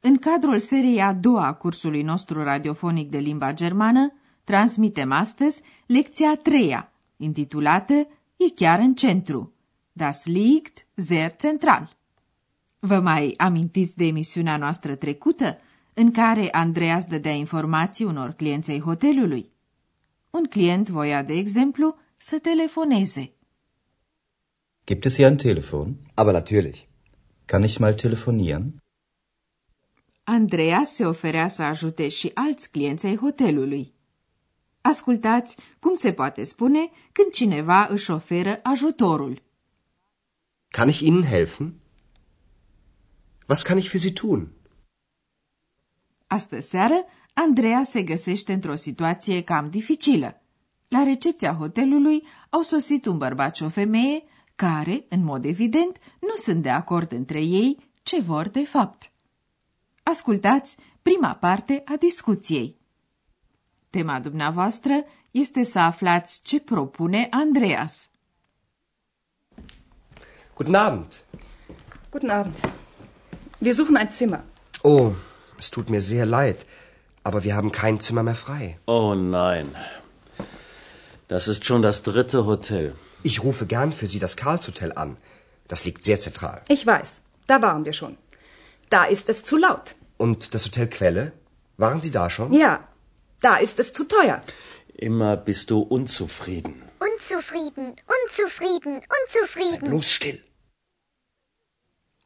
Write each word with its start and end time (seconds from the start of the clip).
în 0.00 0.16
cadrul 0.16 0.58
seriei 0.58 1.00
a 1.00 1.12
doua 1.12 1.46
a 1.46 1.52
cursului 1.52 2.02
nostru 2.02 2.42
radiofonic 2.42 3.10
de 3.10 3.18
limba 3.18 3.52
germană, 3.52 4.12
transmitem 4.44 5.12
astăzi 5.12 5.62
lecția 5.86 6.30
a 6.30 6.36
treia, 6.36 6.92
intitulată 7.16 8.08
E 8.36 8.50
chiar 8.54 8.78
în 8.78 8.94
centru. 8.94 9.52
Das 9.92 10.26
liegt 10.26 10.86
sehr 10.94 11.32
central. 11.36 11.96
Vă 12.78 13.00
mai 13.00 13.34
amintiți 13.36 13.96
de 13.96 14.04
emisiunea 14.04 14.56
noastră 14.56 14.94
trecută, 14.94 15.58
în 15.94 16.10
care 16.10 16.48
Andreas 16.50 17.06
dădea 17.06 17.32
informații 17.32 18.04
unor 18.04 18.32
clienți 18.32 18.70
ai 18.70 18.80
hotelului? 18.80 19.50
Un 20.30 20.44
client 20.44 20.88
voia, 20.88 21.22
de 21.22 21.32
exemplu, 21.32 21.96
să 22.16 22.38
telefoneze. 22.38 23.32
Gibt 24.84 25.04
es 25.04 25.14
hier 25.14 25.28
ein 25.28 25.36
Telefon? 25.36 25.96
Aber 26.14 26.32
natürlich. 26.32 26.78
Kann 27.44 27.62
ich 27.62 27.78
mal 27.78 27.94
telefonieren? 27.94 28.82
Andreas 30.30 30.94
se 30.94 31.06
oferea 31.06 31.48
să 31.48 31.62
ajute 31.62 32.08
și 32.08 32.30
alți 32.34 32.70
clienți 32.70 33.06
ai 33.06 33.16
hotelului. 33.16 33.94
Ascultați 34.80 35.56
cum 35.80 35.94
se 35.94 36.12
poate 36.12 36.44
spune 36.44 36.90
când 37.12 37.32
cineva 37.32 37.86
își 37.90 38.10
oferă 38.10 38.60
ajutorul. 38.62 39.42
Kann 40.68 40.88
ich 40.88 41.00
Ihnen 41.00 41.22
helfen? 41.22 41.74
Was 43.46 43.62
kann 43.62 43.80
ich 43.80 43.88
für 43.88 43.98
Sie 43.98 44.12
tun? 44.12 44.52
Astă 46.26 46.60
seară, 46.60 47.04
Andreea 47.32 47.82
se 47.82 48.02
găsește 48.02 48.52
într-o 48.52 48.74
situație 48.74 49.42
cam 49.42 49.70
dificilă. 49.70 50.42
La 50.88 51.02
recepția 51.02 51.54
hotelului 51.54 52.26
au 52.50 52.60
sosit 52.60 53.06
un 53.06 53.18
bărbat 53.18 53.56
și 53.56 53.62
o 53.62 53.68
femeie 53.68 54.22
care, 54.54 55.04
în 55.08 55.24
mod 55.24 55.44
evident, 55.44 55.98
nu 56.20 56.34
sunt 56.34 56.62
de 56.62 56.70
acord 56.70 57.12
între 57.12 57.42
ei 57.42 57.90
ce 58.02 58.20
vor 58.20 58.48
de 58.48 58.64
fapt. 58.64 59.12
Ascultați 60.10 60.76
prima 61.02 61.34
parte 61.34 61.82
a 61.84 61.96
discuției. 61.98 62.76
Tema 63.90 64.20
dumneavoastră 64.20 65.04
este 65.32 65.62
să 65.62 65.78
aflați 65.78 66.40
ce 66.42 66.60
propune 66.60 67.28
Andreas. 67.30 68.08
Guten 70.54 70.74
Abend. 70.74 71.24
Guten 72.10 72.30
Abend. 72.30 72.54
Wir 73.58 73.74
suchen 73.74 73.96
ein 73.96 74.10
Zimmer. 74.10 74.44
Oh, 74.82 75.12
es 75.58 75.68
tut 75.68 75.88
mir 75.88 76.00
sehr 76.00 76.26
leid, 76.26 76.66
aber 77.22 77.42
wir 77.42 77.54
haben 77.54 77.70
kein 77.70 77.98
Zimmer 78.00 78.22
mehr 78.22 78.36
frei. 78.46 78.78
Oh 78.84 79.14
nein. 79.14 79.66
Das 81.26 81.46
ist 81.46 81.64
schon 81.64 81.82
das 81.82 82.02
dritte 82.02 82.46
Hotel. 82.46 82.94
Ich 83.22 83.42
rufe 83.42 83.66
gern 83.66 83.92
für 83.92 84.06
Sie 84.06 84.18
das 84.18 84.36
Karlshotel 84.36 84.92
an. 84.92 85.16
Das 85.66 85.84
liegt 85.84 86.02
sehr 86.02 86.18
zentral. 86.18 86.62
Ich 86.68 86.86
weiß, 86.86 87.10
da 87.46 87.56
waren 87.60 87.84
wir 87.84 87.92
schon. 87.92 88.16
Da 88.90 89.04
ist 89.04 89.28
es 89.28 89.44
zu 89.44 89.56
laut. 89.58 89.97
Und 90.24 90.38
das 90.52 90.64
Hotel 90.66 90.88
Quelle? 90.96 91.32
Waren 91.76 92.00
Sie 92.00 92.10
da 92.10 92.28
schon? 92.28 92.52
Ja, 92.52 92.72
da 93.40 93.56
ist 93.66 93.78
es 93.78 93.92
zu 93.92 94.04
teuer. 94.04 94.40
Immer 95.08 95.36
bist 95.36 95.70
du 95.70 95.78
unzufrieden. 95.96 96.74
Unzufrieden, 97.08 97.86
unzufrieden, 98.16 98.94
unzufrieden. 99.18 99.88
Bloß 99.90 100.06
still. 100.16 100.38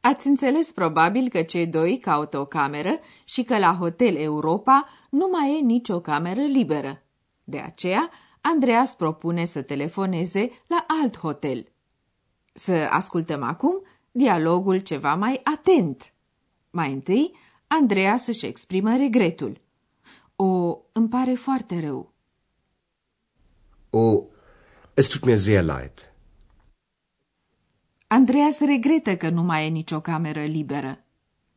Ați 0.01 0.27
înțeles 0.27 0.71
probabil 0.71 1.29
că 1.29 1.41
cei 1.41 1.67
doi 1.67 1.99
caută 1.99 2.39
o 2.39 2.45
cameră 2.45 2.99
și 3.23 3.43
că 3.43 3.57
la 3.57 3.75
Hotel 3.79 4.15
Europa 4.15 4.87
nu 5.09 5.27
mai 5.31 5.57
e 5.57 5.61
nicio 5.61 5.99
cameră 6.01 6.41
liberă. 6.41 7.03
De 7.43 7.59
aceea, 7.59 8.09
Andreas 8.41 8.95
propune 8.95 9.45
să 9.45 9.61
telefoneze 9.61 10.51
la 10.67 10.85
alt 11.01 11.17
hotel. 11.17 11.67
Să 12.53 12.73
ascultăm 12.73 13.43
acum 13.43 13.83
dialogul 14.11 14.77
ceva 14.77 15.15
mai 15.15 15.41
atent. 15.43 16.13
Mai 16.69 16.91
întâi, 16.91 17.35
Andreas 17.79 18.27
își 18.27 18.45
exprimă 18.45 18.95
regretul. 18.95 19.61
O, 20.35 20.77
îmi 20.91 21.09
pare 21.09 21.33
foarte 21.33 21.79
rău. 21.79 22.13
Oh, 23.89 24.23
es 24.93 25.07
tut 25.07 25.25
mir 25.25 25.37
sehr 25.37 25.63
leid. 25.63 26.13
Andreas 28.07 28.59
regretă 28.59 29.17
că 29.17 29.29
nu 29.29 29.43
mai 29.43 29.65
e 29.65 29.69
nicio 29.69 29.99
cameră 30.01 30.43
liberă. 30.43 31.03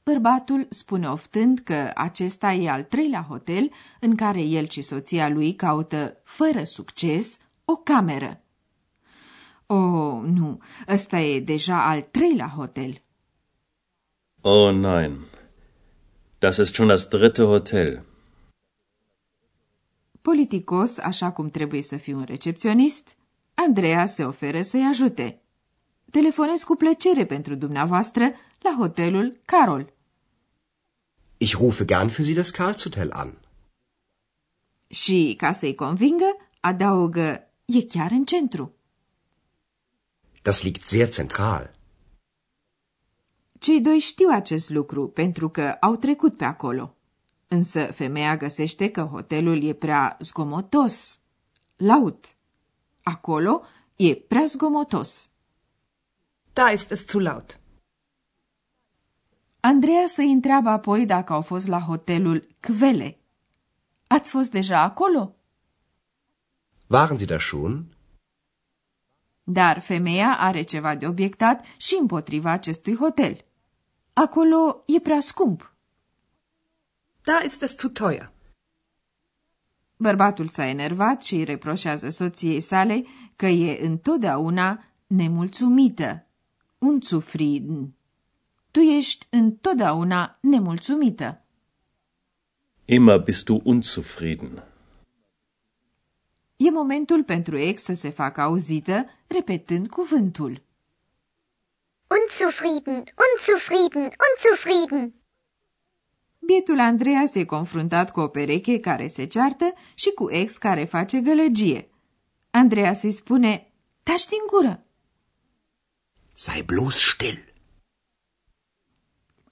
Bărbatul 0.02 0.66
spune 0.70 1.08
oftând 1.08 1.58
că 1.58 1.90
acesta 1.94 2.52
e 2.52 2.70
al 2.70 2.82
treilea 2.82 3.22
hotel 3.22 3.70
în 4.00 4.14
care 4.14 4.40
el 4.40 4.68
și 4.68 4.82
soția 4.82 5.28
lui 5.28 5.54
caută, 5.54 6.20
fără 6.22 6.64
succes, 6.64 7.38
o 7.64 7.76
cameră. 7.76 8.40
Oh, 9.66 10.22
nu, 10.22 10.58
ăsta 10.88 11.20
e 11.20 11.40
deja 11.40 11.88
al 11.88 12.02
treilea 12.02 12.48
hotel. 12.48 13.02
Oh 14.40 14.74
nein. 14.74 15.18
Das 16.38 16.58
ist 16.58 16.74
schon 16.74 16.88
das 16.88 17.08
dritte 17.08 17.42
Hotel. 17.42 18.04
Politicos, 20.22 20.98
așa 20.98 21.32
cum 21.32 21.50
trebuie 21.50 21.82
să 21.82 21.96
fie 21.96 22.14
un 22.14 22.24
recepționist, 22.24 23.16
Andreea 23.54 24.06
se 24.06 24.24
oferă 24.24 24.62
să-i 24.62 24.84
ajute. 24.90 25.40
Telefonez 26.10 26.62
cu 26.62 26.74
plăcere 26.74 27.26
pentru 27.26 27.54
dumneavoastră 27.54 28.32
la 28.58 28.74
hotelul 28.78 29.40
Carol. 29.44 29.92
Ich 31.36 31.52
rufe 31.56 31.84
gern 31.84 32.08
für 32.08 32.22
Sie 32.22 32.34
das 32.34 32.50
Karlshotel 32.50 33.10
an. 33.10 33.32
Și, 34.86 35.34
ca 35.36 35.52
să-i 35.52 35.74
convingă, 35.74 36.36
adaugă, 36.60 37.50
e 37.64 37.82
chiar 37.82 38.10
în 38.10 38.24
centru. 38.24 38.74
Das 40.42 40.62
liegt 40.62 40.82
sehr 40.82 41.08
zentral. 41.08 41.75
Cei 43.66 43.80
doi 43.80 43.98
știu 43.98 44.28
acest 44.30 44.70
lucru 44.70 45.08
pentru 45.08 45.48
că 45.48 45.76
au 45.80 45.96
trecut 45.96 46.36
pe 46.36 46.44
acolo. 46.44 46.96
Însă 47.48 47.84
femeia 47.84 48.36
găsește 48.36 48.90
că 48.90 49.02
hotelul 49.02 49.62
e 49.62 49.72
prea 49.72 50.16
zgomotos, 50.20 51.20
laut. 51.76 52.36
Acolo 53.02 53.62
e 53.96 54.14
prea 54.14 54.44
zgomotos. 54.44 55.30
Da 56.52 56.70
ist 56.70 56.90
es 56.90 57.06
zu 57.06 57.18
laut. 57.18 57.60
Andreea 59.60 60.06
să 60.06 60.22
întreabă 60.22 60.68
apoi 60.68 61.06
dacă 61.06 61.32
au 61.32 61.40
fost 61.40 61.66
la 61.66 61.80
hotelul 61.80 62.48
Kvele. 62.60 63.18
Ați 64.06 64.30
fost 64.30 64.50
deja 64.50 64.80
acolo? 64.82 65.36
Waren 66.86 67.16
Sie 67.16 67.26
da 67.26 67.38
schon? 67.38 67.96
Dar 69.42 69.80
femeia 69.80 70.36
are 70.38 70.62
ceva 70.62 70.94
de 70.94 71.06
obiectat 71.06 71.64
și 71.76 71.96
împotriva 72.00 72.50
acestui 72.50 72.96
hotel. 72.96 73.45
Acolo 74.18 74.82
e 74.86 75.00
prea 75.00 75.20
scump. 75.20 75.72
Da 77.22 77.42
ist 77.44 77.62
es 77.62 77.76
zu 77.76 77.88
teuer. 77.88 78.32
Bărbatul 79.96 80.46
s-a 80.48 80.66
enervat 80.66 81.22
și 81.22 81.34
îi 81.34 81.44
reproșează 81.44 82.08
soției 82.08 82.60
sale 82.60 83.04
că 83.36 83.46
e 83.46 83.86
întotdeauna 83.86 84.84
nemulțumită. 85.06 86.26
Unzufrieden. 86.78 87.94
Tu 88.70 88.80
ești 88.80 89.26
întotdeauna 89.30 90.38
nemulțumită. 90.40 91.44
Immer 92.84 93.18
bist 93.18 93.44
du 93.44 93.60
unzufrieden. 93.64 94.62
E 96.56 96.70
momentul 96.70 97.24
pentru 97.24 97.58
ex 97.58 97.82
să 97.82 97.92
se 97.92 98.08
facă 98.08 98.40
auzită, 98.40 99.04
repetând 99.26 99.88
cuvântul. 99.88 100.65
Unzufrieden, 102.08 103.04
unzufrieden, 103.26 104.10
unzufrieden. 104.28 105.14
Bietul 106.38 106.80
Andreea 106.80 107.26
se 107.26 107.44
confruntat 107.44 108.10
cu 108.10 108.20
o 108.20 108.28
pereche 108.28 108.80
care 108.80 109.06
se 109.06 109.24
ceartă 109.24 109.74
și 109.94 110.10
cu 110.10 110.30
ex 110.30 110.56
care 110.56 110.84
face 110.84 111.20
gălăgie. 111.20 111.90
Andreea 112.50 112.92
se 112.92 113.10
spune, 113.10 113.72
taci 114.02 114.26
din 114.26 114.38
gură. 114.46 114.86
Sei 116.34 116.62
bloß 116.62 116.94
still. 116.94 117.52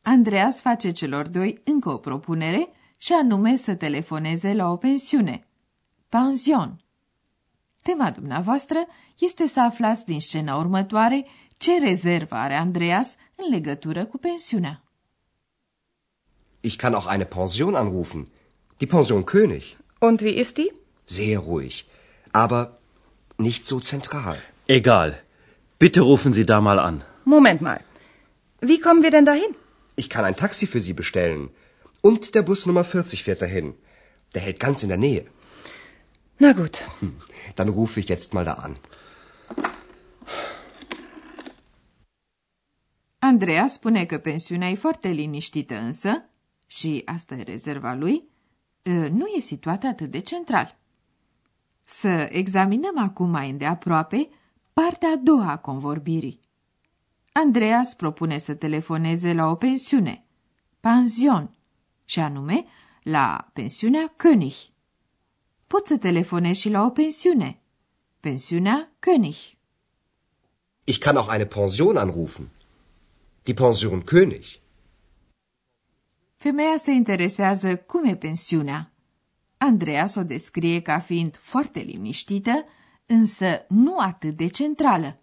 Andreas 0.03 0.61
face 0.61 0.91
celor 0.91 1.29
doi 1.29 1.61
încă 1.65 1.91
o 1.91 1.99
propunere 1.99 2.69
și 2.99 3.13
anume 3.13 3.57
să 3.57 3.75
telefoneze 3.75 4.53
la 4.53 4.71
o 4.71 4.77
pensiune. 4.77 5.47
Pension. 6.09 6.85
Tema 7.83 8.11
dumneavoastră 8.11 8.87
este 9.19 9.47
să 9.47 9.61
aflați 9.61 10.05
din 10.05 10.21
scena 10.21 10.57
următoare 10.57 11.27
ce 11.59 11.79
rezervă 11.79 12.35
are 12.35 12.55
Andreas 12.55 13.15
în 13.35 13.45
legătură 13.51 14.05
cu 14.05 14.19
pensiunea. 14.19 14.83
Ich 16.61 16.77
kann 16.77 16.95
auch 16.95 17.09
eine 17.13 17.25
Pension 17.25 17.75
anrufen. 17.75 18.27
Die 18.79 18.87
Pension 18.87 19.23
König. 19.25 19.77
Und 19.99 20.21
wie 20.21 20.39
ist 20.41 20.55
die? 20.57 20.73
Sehr 21.05 21.39
ruhig. 21.39 21.85
Aber 22.31 22.63
nicht 23.37 23.67
so 23.67 23.79
zentral. 23.81 24.37
Egal. 24.67 25.25
Bitte 25.79 26.01
rufen 26.01 26.33
Sie 26.33 26.45
da 26.45 26.61
mal 26.61 26.79
an. 26.79 27.03
Moment 27.25 27.61
mal. 27.61 27.81
Wie 28.61 28.81
kommen 28.81 29.03
wir 29.03 29.11
denn 29.11 29.27
dahin? 29.27 29.55
Ich 29.97 30.09
kann 30.09 30.25
ein 30.25 30.37
Taxi 30.37 30.67
für 30.67 30.81
Sie 30.81 30.95
bestellen. 30.95 31.51
Und 32.01 32.35
der 32.35 32.43
Bus 32.43 32.67
Nummer 32.67 32.85
40 32.85 33.23
fährt 33.25 33.43
dahin. 33.43 33.75
Der 34.35 34.41
hält 34.43 34.59
ganz 34.59 34.83
in 34.83 34.89
der 34.89 34.99
Nähe. 34.99 35.25
Na 36.39 36.53
gut. 36.53 36.77
Hm, 37.01 37.15
Dann 37.57 37.69
rufe 37.69 38.01
ich 38.01 38.09
jetzt 38.09 38.33
mal 38.35 38.45
da 38.45 38.55
an. 38.55 38.77
Andreea 43.35 43.67
spune 43.67 44.05
că 44.05 44.19
pensiunea 44.19 44.69
e 44.69 44.75
foarte 44.75 45.09
liniștită 45.09 45.75
însă, 45.75 46.25
și 46.67 47.03
asta 47.05 47.35
e 47.35 47.43
rezerva 47.43 47.93
lui, 47.93 48.29
ă, 48.87 49.09
nu 49.09 49.27
e 49.27 49.41
situată 49.41 49.87
atât 49.87 50.11
de 50.11 50.19
central. 50.19 50.79
Să 51.85 52.29
examinăm 52.31 52.99
acum 52.99 53.31
mai 53.31 53.51
îndeaproape 53.51 54.29
partea 54.73 55.09
a 55.09 55.17
doua 55.17 55.51
a 55.51 55.59
convorbirii. 55.59 56.41
Andreas 57.33 57.95
propune 57.95 58.39
să 58.39 58.55
telefoneze 58.55 59.33
la 59.33 59.47
o 59.47 59.55
pensiune, 59.55 60.25
pension, 60.81 61.57
și 62.05 62.21
anume 62.21 62.65
la 63.03 63.51
pensiunea 63.53 64.15
König. 64.17 64.73
Pot 65.67 65.87
să 65.87 65.97
telefonez 65.97 66.57
și 66.57 66.69
la 66.69 66.85
o 66.85 66.91
pensiune, 66.91 67.63
pensiunea 68.21 68.93
König. 68.99 69.59
Ich 70.85 70.99
kann 70.99 71.17
auch 71.17 71.33
eine 71.33 71.47
Pension 71.47 71.97
anrufen. 71.97 72.54
Die 73.47 73.55
Pension 73.55 74.03
König. 74.03 74.61
Femeia 76.37 76.77
se 76.77 76.91
interesează 76.91 77.77
cum 77.77 78.05
e 78.05 78.17
pensiunea. 78.17 78.93
Andreas 79.59 80.15
o 80.15 80.23
descrie 80.23 80.83
ca 80.83 80.99
fiind 80.99 81.37
foarte 81.37 81.81
liniștită, 81.81 82.65
însă 83.07 83.65
nu 83.69 83.99
atât 83.99 84.37
de 84.37 84.47
centrală. 84.47 85.21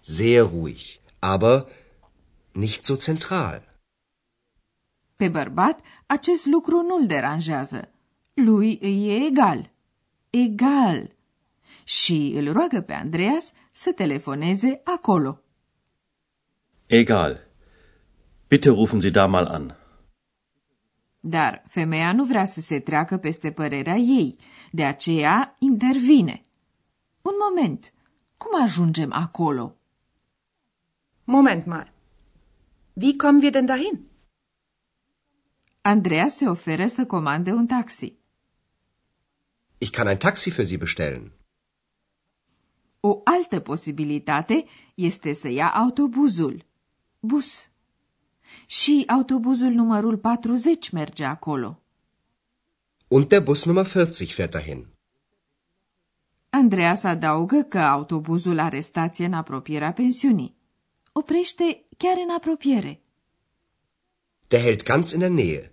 Sehr 0.00 0.50
ruhig. 0.50 0.78
Aber 1.18 1.66
nicht 2.52 2.84
so 2.84 2.94
zentral. 2.94 3.78
Pe 5.16 5.28
bărbat, 5.28 5.80
acest 6.06 6.46
lucru 6.46 6.82
nu-l 6.82 7.06
deranjează. 7.06 7.92
Lui 8.34 8.78
îi 8.82 9.08
e 9.08 9.26
egal. 9.26 9.70
Egal. 10.30 11.16
Și 11.84 12.32
îl 12.36 12.52
roagă 12.52 12.80
pe 12.80 12.92
Andreas 12.92 13.52
să 13.72 13.92
telefoneze 13.92 14.80
acolo. 14.84 15.42
Egal. 16.92 17.46
Bitte 18.48 18.70
rufen 18.70 19.00
Sie 19.00 19.10
da 19.10 19.26
mal 19.26 19.46
an. 19.46 19.74
Dar 21.20 21.62
femeia 21.68 22.12
nu 22.12 22.24
vrea 22.24 22.44
să 22.44 22.60
se 22.60 22.80
treacă 22.80 23.16
peste 23.16 23.52
părerea 23.52 23.96
ei, 23.96 24.36
de 24.70 24.84
aceea 24.84 25.56
intervine. 25.58 26.42
Un 27.22 27.32
moment, 27.48 27.92
cum 28.36 28.62
ajungem 28.62 29.12
acolo? 29.12 29.76
Moment 31.24 31.66
mal. 31.66 31.92
Wie 32.92 33.16
kommen 33.16 33.40
wir 33.42 33.50
denn 33.50 33.66
dahin? 33.66 34.00
Andreea 35.80 36.28
se 36.28 36.48
oferă 36.48 36.86
să 36.86 37.06
comande 37.06 37.52
un 37.52 37.66
taxi. 37.66 38.14
Ich 39.78 39.90
kann 39.90 40.08
ein 40.08 40.18
Taxi 40.18 40.50
für 40.50 40.64
Sie 40.64 40.76
bestellen. 40.76 41.32
O 43.00 43.20
altă 43.24 43.60
posibilitate 43.60 44.64
este 44.94 45.32
să 45.32 45.48
ia 45.48 45.68
autobuzul. 45.68 46.68
Bus. 47.20 47.68
Și 48.66 49.04
autobuzul 49.06 49.72
numărul 49.72 50.18
40 50.18 50.90
merge 50.90 51.24
acolo. 51.24 51.82
Und 53.08 53.28
der 53.28 53.42
Bus 53.42 53.64
Nummer 53.64 53.86
40 53.86 54.34
fährt 54.34 54.50
dahin. 54.50 54.86
Andreas 56.50 57.04
adaugă 57.04 57.62
că 57.62 57.78
autobuzul 57.78 58.58
are 58.58 58.80
stație 58.80 59.24
în 59.24 59.32
apropierea 59.32 59.92
pensiunii. 59.92 60.56
Oprește 61.12 61.84
chiar 61.96 62.16
în 62.26 62.30
apropiere. 62.34 63.00
Der 64.48 64.60
hält 64.60 64.82
ganz 64.84 65.12
in 65.12 65.18
der 65.18 65.30
Nähe. 65.30 65.72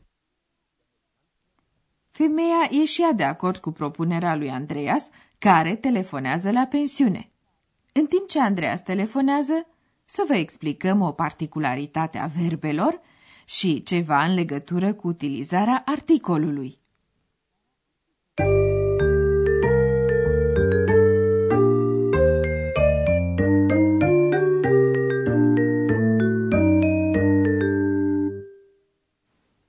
Femeia 2.09 2.69
e 2.71 2.85
și 2.85 3.01
ea 3.01 3.11
de 3.13 3.23
acord 3.23 3.57
cu 3.57 3.71
propunerea 3.71 4.35
lui 4.35 4.49
Andreas, 4.49 5.09
care 5.37 5.75
telefonează 5.75 6.51
la 6.51 6.65
pensiune. 6.65 7.31
În 7.93 8.05
timp 8.05 8.27
ce 8.27 8.41
Andreas 8.41 8.83
telefonează, 8.83 9.67
să 10.09 10.23
vă 10.27 10.35
explicăm 10.35 11.01
o 11.01 11.11
particularitate 11.11 12.17
a 12.17 12.25
verbelor 12.25 13.01
și 13.45 13.83
ceva 13.83 14.23
în 14.23 14.33
legătură 14.33 14.93
cu 14.93 15.07
utilizarea 15.07 15.83
articolului. 15.85 16.75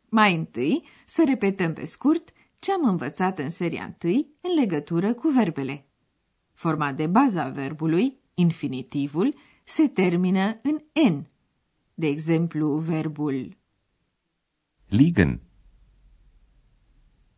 Mai 0.09 0.35
întâi, 0.35 0.85
să 1.07 1.23
repetăm 1.27 1.73
pe 1.73 1.85
scurt 1.85 2.33
ce 2.61 2.73
am 2.73 2.89
învățat 2.89 3.39
în 3.39 3.51
seria 3.51 3.85
întâi 3.85 4.27
în 4.41 4.61
legătură 4.61 5.15
cu 5.15 5.29
verbele. 5.29 5.87
Forma 6.53 6.93
de 6.93 7.07
bază 7.07 7.41
a 7.41 7.49
verbului, 7.49 8.19
infinitivul, 8.35 9.35
se 9.69 9.89
termină 9.89 10.61
în 10.63 10.83
N. 11.13 11.27
De 11.95 12.07
exemplu, 12.07 12.77
verbul 12.77 13.57
Liegen. 14.89 15.41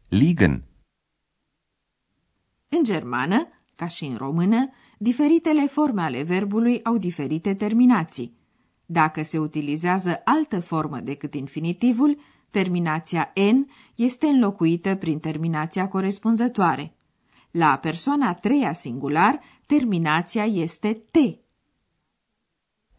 Liegen. 0.08 0.64
În 2.68 2.82
germană, 2.82 3.48
ca 3.74 3.86
și 3.86 4.04
în 4.04 4.16
română, 4.16 4.70
diferitele 4.98 5.66
forme 5.66 6.02
ale 6.02 6.22
verbului 6.22 6.82
au 6.82 6.98
diferite 6.98 7.54
terminații. 7.54 8.36
Dacă 8.86 9.22
se 9.22 9.38
utilizează 9.38 10.20
altă 10.24 10.60
formă 10.60 11.00
decât 11.00 11.34
infinitivul, 11.34 12.18
terminația 12.50 13.32
N 13.34 13.70
este 13.94 14.26
înlocuită 14.26 14.94
prin 14.96 15.18
terminația 15.18 15.88
corespunzătoare. 15.88 16.94
La 17.50 17.78
persoana 17.78 18.28
a 18.28 18.34
treia 18.34 18.72
singular, 18.72 19.40
terminația 19.66 20.44
este 20.44 20.92
T. 20.92 21.16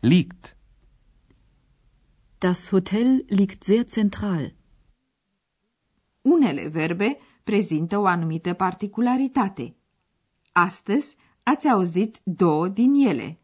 Liegt. 0.04 0.58
Das 2.40 2.72
Hotel 2.72 3.24
liegt 3.28 3.64
sehr 3.64 3.86
zentral. 3.88 4.56
Unele 6.22 6.68
verbe 6.68 7.18
prezintă 7.44 7.98
o 7.98 8.06
anumită 8.06 8.54
particularitate. 8.54 9.76
Astăzi 10.52 11.16
ați 11.44 11.68
auzit 11.68 12.22
două 12.24 12.68
din 12.68 12.94
ele. 13.08 13.40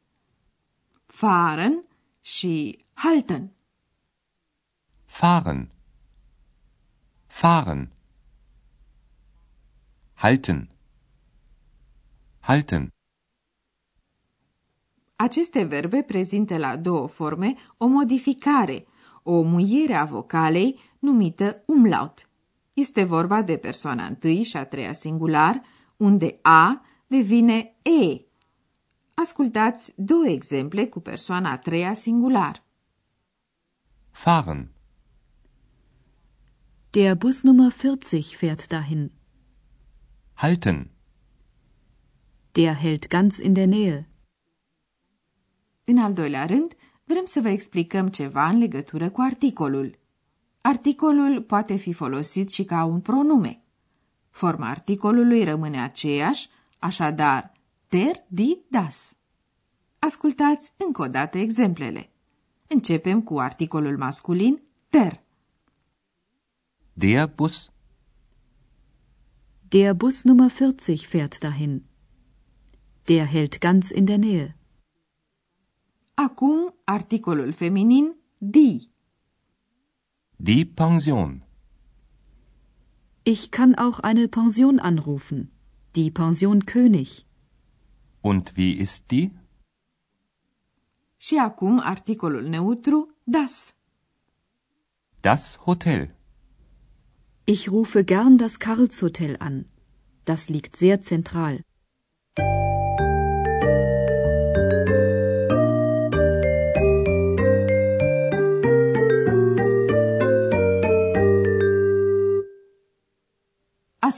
Fahren 1.05 1.87
și 2.21 2.85
halten. 2.93 3.51
Fahren. 5.05 5.71
Fahren. 7.25 7.91
Halten. 10.13 10.69
Halten. 12.39 12.96
Aceste 15.19 15.63
verbe 15.63 16.01
prezintă 16.01 16.57
la 16.57 16.75
două 16.75 17.07
forme 17.07 17.55
o 17.77 17.87
modificare, 17.87 18.85
o 19.23 19.41
muiere 19.41 19.93
a 19.93 20.03
vocalei 20.03 20.79
numită 20.99 21.63
umlaut. 21.65 22.29
Este 22.73 23.03
vorba 23.03 23.41
de 23.41 23.57
persoana 23.57 24.05
întâi 24.05 24.43
și 24.43 24.57
a 24.57 24.65
treia 24.65 24.93
singular, 24.93 25.61
unde 25.97 26.39
A 26.41 26.81
devine 27.07 27.75
E. 27.81 28.25
Ascultați 29.13 29.93
două 29.95 30.27
exemple 30.27 30.85
cu 30.85 30.99
persoana 30.99 31.51
a 31.51 31.57
treia 31.57 31.93
singular. 31.93 32.63
Fahren. 34.11 34.71
Der 36.89 37.15
Bus 37.15 37.43
Nummer 37.43 37.71
40 37.71 38.35
fährt 38.35 38.67
dahin. 38.67 39.11
Halten. 40.33 40.91
Der 42.51 42.75
hält 42.75 43.07
ganz 43.07 43.37
in 43.37 43.53
der 43.53 43.67
Nähe. 43.67 44.07
În 45.89 45.97
al 45.97 46.13
doilea 46.13 46.45
rând, 46.45 46.75
vrem 47.03 47.25
să 47.25 47.41
vă 47.41 47.49
explicăm 47.49 48.07
ceva 48.07 48.49
în 48.49 48.57
legătură 48.57 49.09
cu 49.09 49.21
articolul. 49.21 49.99
Articolul 50.61 51.41
poate 51.41 51.75
fi 51.75 51.93
folosit 51.93 52.49
și 52.49 52.63
ca 52.63 52.83
un 52.83 52.99
pronume. 52.99 53.63
Forma 54.29 54.69
articolului 54.69 55.43
rămâne 55.43 55.81
aceeași, 55.81 56.49
așadar 56.79 57.51
der, 57.87 58.25
die, 58.27 58.57
das. 58.69 59.15
Ascultați 59.99 60.73
încă 60.77 61.01
o 61.01 61.07
dată 61.07 61.37
exemplele. 61.37 62.11
Începem 62.67 63.21
cu 63.21 63.39
articolul 63.39 63.97
masculin 63.97 64.61
der. 64.89 65.23
Der 66.93 67.27
Bus. 67.35 67.71
Der 69.67 69.93
Bus 69.93 70.23
Nummer 70.23 70.51
40 70.51 71.05
fährt 71.05 71.37
dahin. 71.39 71.83
Der 73.03 73.27
hält 73.27 73.59
ganz 73.59 73.89
in 73.89 74.05
der 74.05 74.17
Nähe. 74.17 74.57
Acum 76.19 76.71
articolul 76.85 77.53
feminin 77.53 78.15
die. 78.39 78.89
Die 80.39 80.65
Pension. 80.65 81.43
Ich 83.23 83.51
kann 83.51 83.75
auch 83.75 83.99
eine 83.99 84.27
Pension 84.27 84.79
anrufen. 84.79 85.51
Die 85.95 86.09
Pension 86.09 86.65
König. 86.65 87.27
Und 88.21 88.57
wie 88.57 88.71
ist 88.73 89.11
die? 89.11 89.31
Și 91.17 91.37
acum 91.37 91.79
articolul 91.79 92.43
neutru 92.43 93.05
das. 93.23 93.75
Das 95.21 95.57
Hotel. 95.65 96.15
Ich 97.43 97.69
rufe 97.69 98.03
gern 98.03 98.37
das 98.37 98.57
Karlshotel 98.57 99.35
an. 99.39 99.65
Das 100.25 100.49
liegt 100.49 100.75
sehr 100.75 101.01
zentral. 101.01 101.63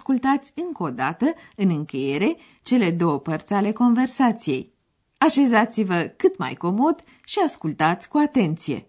Ascultați 0.09 0.51
încă 0.55 0.83
o 0.83 0.89
dată, 0.89 1.33
în 1.55 1.69
încheiere, 1.69 2.35
cele 2.63 2.91
două 2.91 3.19
părți 3.19 3.53
ale 3.53 3.71
conversației. 3.71 4.73
Așezați-vă 5.17 6.13
cât 6.17 6.37
mai 6.37 6.53
comod 6.53 7.03
și 7.23 7.39
ascultați 7.45 8.09
cu 8.09 8.17
atenție. 8.17 8.88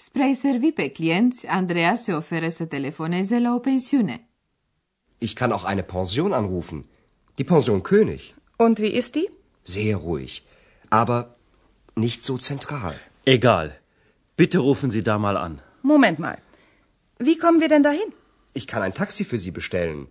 Spre 0.00 0.22
a-i 0.22 0.34
servi 0.34 0.72
pe 0.72 0.88
clienți, 0.90 1.46
Andreea 1.46 1.94
se 1.94 2.12
oferă 2.12 2.48
să 2.48 2.64
telefoneze 2.64 3.38
la 3.38 3.54
o 3.54 3.58
pensiune. 3.58 4.28
Ich 5.18 5.34
kann 5.34 5.50
auch 5.50 5.64
eine 5.64 5.82
Pension 5.82 6.32
anrufen. 6.32 6.84
Die 7.34 7.44
Pension 7.44 7.80
König. 7.80 8.34
Und 8.56 8.78
wie 8.78 8.92
ist 9.00 9.12
die? 9.14 9.28
Sehr 9.62 9.96
ruhig. 9.96 10.42
Aber 10.88 11.36
nicht 11.94 12.22
so 12.22 12.36
zentral. 12.36 12.94
Egal. 13.24 13.68
Bitte 14.36 14.58
rufen 14.58 14.90
Sie 14.90 15.02
da 15.02 15.18
mal 15.18 15.36
an. 15.36 15.60
Moment 15.82 16.18
mal. 16.18 16.38
Wie 17.18 17.36
kommen 17.42 17.60
wir 17.60 17.68
denn 17.68 17.82
dahin? 17.82 18.10
Ich 18.52 18.66
kann 18.66 18.82
ein 18.82 18.94
Taxi 18.94 19.24
für 19.24 19.38
Sie 19.38 19.50
bestellen. 19.50 20.06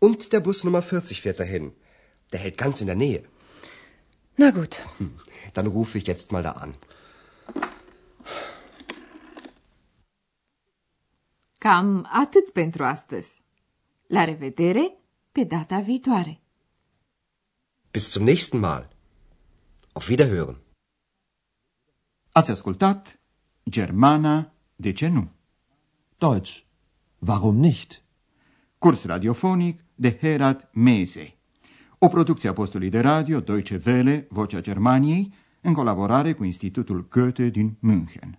Und 0.00 0.32
der 0.32 0.40
Bus 0.40 0.64
Nummer 0.64 0.82
40 0.82 1.20
fährt 1.22 1.38
dahin. 1.38 1.72
Der 2.32 2.40
hält 2.40 2.58
ganz 2.58 2.80
in 2.80 2.88
der 2.88 2.96
Nähe. 2.96 3.22
Na 4.36 4.50
gut. 4.50 4.74
Dann 5.54 5.68
rufe 5.68 5.96
ich 5.98 6.06
jetzt 6.08 6.32
mal 6.32 6.42
da 6.42 6.52
an. 6.64 6.74
Cam 11.58 12.08
atât 12.12 12.50
pentru 12.50 12.84
astăzi. 12.84 13.42
La 14.06 14.24
revedere 14.24 14.96
pe 15.32 15.44
data 15.44 15.80
viitoare! 15.80 16.40
Bis 17.90 18.10
zum 18.10 18.24
nächsten 18.24 18.60
Mal. 18.60 18.88
Auf 19.92 20.08
Wiederhören. 20.08 20.56
Ați 22.32 22.50
ascultat 22.50 23.20
Germana, 23.70 24.52
de 24.76 24.92
ce 24.92 25.08
nu? 25.08 25.30
Deutsch. 26.18 26.62
Warum 27.18 27.56
nicht? 27.56 28.02
Curs 28.78 29.04
radiofonic 29.04 29.84
de 29.94 30.16
Herat 30.16 30.70
Mese. 30.72 31.36
O 31.98 32.08
producție 32.08 32.48
a 32.48 32.52
postului 32.52 32.90
de 32.90 33.00
radio 33.00 33.40
Deutsche 33.40 33.82
Welle, 33.86 34.26
Vocea 34.30 34.60
Germaniei, 34.60 35.34
în 35.60 35.72
colaborare 35.72 36.32
cu 36.32 36.44
Institutul 36.44 37.06
Goethe 37.08 37.48
din 37.48 37.76
München. 37.80 38.38